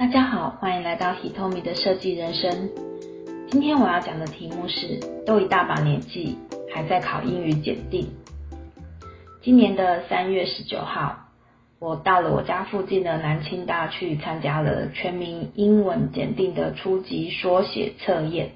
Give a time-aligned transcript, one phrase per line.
[0.00, 2.70] 大家好，欢迎来到 Hitomi 的设计人生。
[3.50, 6.38] 今天我要讲的题目是：都一大把年纪，
[6.72, 8.08] 还在考英语检定。
[9.42, 11.28] 今年的三月十九号，
[11.78, 18.52] 我到了我家附近的南清大去参加了全民英文检定的初级缩写测验。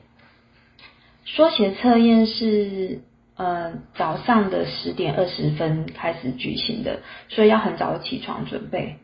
[1.26, 3.02] 缩写测验是
[3.36, 8.96] 呃早上的十点二十分开始举行的，所以要很早起床准备。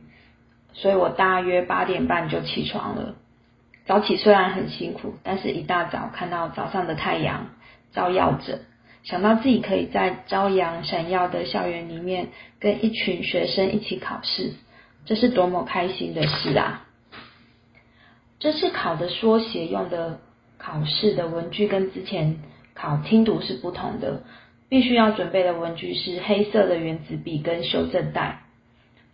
[0.72, 3.14] 所以我大约八点半就起床了。
[3.86, 7.48] 早起虽然很辛苦，但是一大早看到早上的太阳
[7.92, 8.60] 照耀着，
[9.02, 12.28] 想到自己可以在朝阳闪耀的校园里面
[12.60, 14.52] 跟一群学生一起考试，
[15.06, 16.86] 这是多么开心的事啊！
[18.38, 20.20] 这次考的缩写用的
[20.56, 22.38] 考试的文具跟之前
[22.74, 24.22] 考听读是不同的，
[24.68, 28.42] 必须要准备的文具是黑色的圆子笔跟修正带。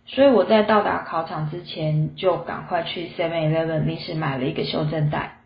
[0.07, 5.39] 所以我在到达考场之前，就赶快去 Seven Eleven 临时买了一个修正带，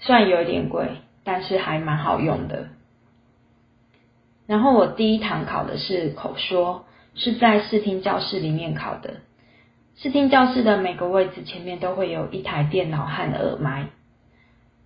[0.00, 0.88] 虽然有一点贵，
[1.24, 2.68] 但是还蛮好用的。
[4.46, 9.16] 然后我第一堂考的是口说，是在视听教室里面考的。
[9.96, 13.88] 视听教室的每个位置前面都会有一台电脑和耳麦，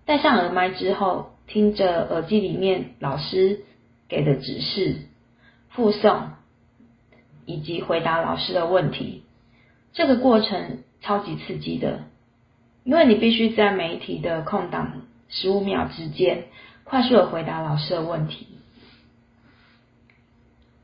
[0.05, 3.61] 戴上耳麦之后，听着耳机里面老师
[4.09, 4.97] 给的指示，
[5.69, 6.31] 附送。
[7.47, 9.23] 以及回答老师的问题，
[9.93, 12.01] 这个过程超级刺激的，
[12.83, 16.43] 因为你必须在每一题的空档十五秒之间，
[16.83, 18.47] 快速的回答老师的问题。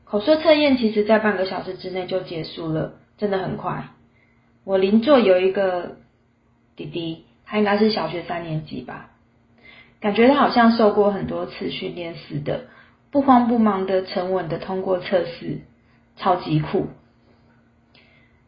[0.04, 3.88] 口说测验其实在半个小时之内就结束了，真的很快。
[4.64, 5.96] 我邻座有一个
[6.76, 9.10] 弟弟，他应该是小学三年级吧，
[10.00, 12.68] 感觉他好像受过很多次训练似的，
[13.10, 15.60] 不慌不忙的沉稳的通过测试。
[16.16, 16.86] 超级酷！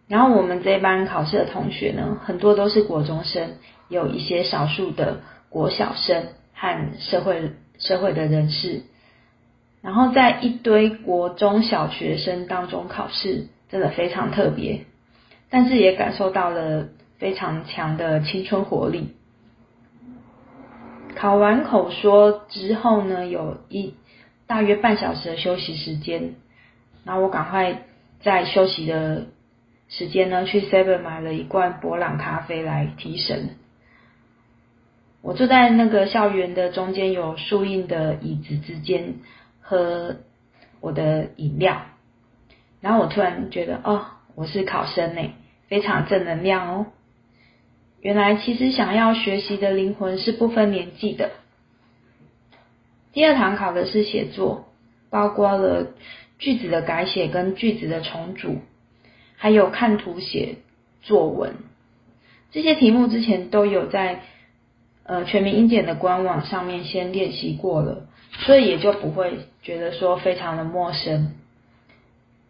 [0.08, 3.54] 然后我们这班考试的同学呢，很多都是国中生，
[3.88, 8.82] 有一些少数的国小生和社会社会的人士。
[9.82, 14.84] 然后在一堆国中小学生当中考试，真的非常特别，
[15.50, 16.88] 但是也感受到了
[17.18, 19.14] 非常强的青春活力。
[21.16, 23.94] 考完口说之后呢，有一
[24.46, 26.34] 大约半小时的休息时间。
[27.06, 27.84] 然后我赶快
[28.20, 29.28] 在休息的
[29.88, 33.50] 时间呢，去 Seven 买了一罐博朗咖啡来提神。
[35.22, 39.14] 我坐在那个校园的中间有树荫的椅子之间
[39.60, 40.16] 喝
[40.80, 41.82] 我的饮料，
[42.80, 45.30] 然后我突然觉得，哦，我是考生呢，
[45.68, 46.86] 非常正能量哦。
[48.00, 51.30] 原来其实想要学习的灵魂是不分年纪的。
[53.12, 54.68] 第二堂考的是写作，
[55.08, 55.92] 包括了。
[56.38, 58.58] 句子的改写跟句子的重组，
[59.36, 60.56] 还有看图写
[61.02, 61.54] 作文，
[62.52, 64.20] 这些题目之前都有在
[65.04, 71.34] 呃全民英检的官网上面先练习过了，所以也就不会觉得说非常的陌生。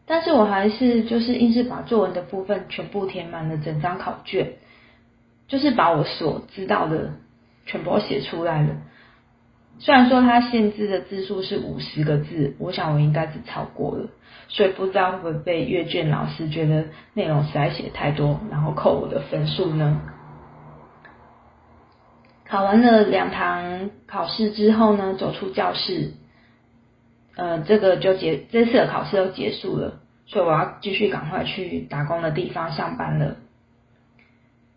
[0.07, 4.53] 但是我还是就是硬是把作文的部分全部填满了整张考卷，
[5.49, 7.15] 就是把我所知道的
[7.67, 8.77] 全部写出来了。
[9.79, 14.09] 虽然说它限制的字数是五十个字，我想我应该是超过了，
[14.49, 20.01] 所以不知道会不会被阅卷老师觉得内容实在写太多，然后扣我的分数呢？
[22.49, 26.13] 考完了两堂考试之后呢，走出教室，
[27.37, 33.37] 呃，这个就结这次的考试就结束了，所以我要继续赶快去打工的地方上班了。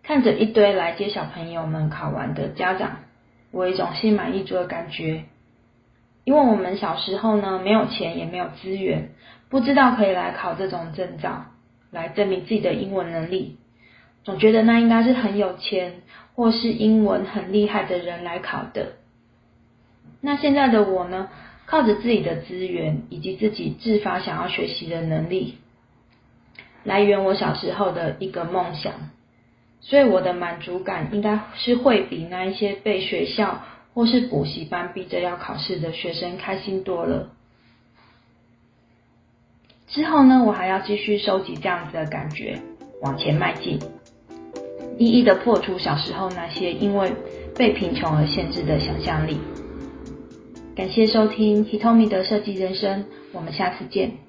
[0.04, 2.98] 看着一堆来接小朋友们考完的家长。
[3.52, 5.26] 我一种心满意足的感觉，
[6.24, 9.10] 因为我们小时候呢，没有钱也没有资源，
[9.50, 11.48] 不知道可以来考这种证照，
[11.92, 13.58] 来证明自己的英文能力，
[14.24, 16.02] 总觉得那应该是很有钱
[16.36, 18.94] 或是英文很厉害的人来考的。
[20.22, 21.30] 那现在的我呢，
[21.66, 25.58] 靠着自己的资源以及自己自发想要学习的能力，
[26.84, 28.94] 来圆我小时候的一个梦想。
[29.82, 33.62] 所以我的满足感应该是会比那一些被学校
[33.94, 37.32] 或是补习班逼着要考试的学生开心多了。
[39.88, 42.62] 之后呢，我还要继续收集这样子的感觉，
[43.02, 43.80] 往前迈进，
[45.00, 47.12] 一一的破除小时候那些因为
[47.56, 49.40] 被贫穷而限制的想象力。
[50.76, 54.29] 感谢收听 Hitomi 的设计人生，我们下次见。